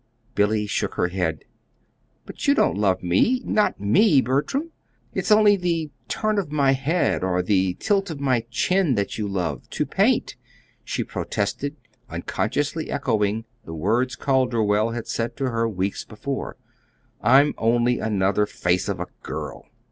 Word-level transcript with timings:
Billy 0.33 0.65
shook 0.65 0.95
her 0.95 1.09
head. 1.09 1.45
"But 2.25 2.47
you 2.47 2.55
don't 2.55 2.75
love 2.75 3.03
me 3.03 3.39
not 3.45 3.79
ME, 3.79 4.19
Bertram. 4.21 4.71
It's 5.13 5.31
only 5.31 5.55
the 5.55 5.91
turn 6.07 6.39
of 6.39 6.51
my 6.51 6.71
head 6.71 7.23
or 7.23 7.35
or 7.35 7.41
the 7.43 7.75
tilt 7.75 8.09
of 8.09 8.19
my 8.19 8.43
chin 8.49 8.95
that 8.95 9.19
you 9.19 9.27
love 9.27 9.69
to 9.69 9.85
paint," 9.85 10.37
she 10.83 11.03
protested, 11.03 11.75
unconsciously 12.09 12.89
echoing 12.89 13.45
the 13.63 13.75
words 13.75 14.15
Calderwell 14.15 14.89
had 14.89 15.05
said 15.07 15.37
to 15.37 15.51
her 15.51 15.69
weeks 15.69 16.03
before. 16.03 16.57
"I'm 17.21 17.53
only 17.59 17.99
another 17.99 18.47
'Face 18.47 18.89
of 18.89 18.99
a 18.99 19.05
Girl.'" 19.21 19.67